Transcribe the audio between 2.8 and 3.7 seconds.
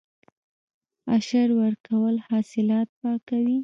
پاکوي.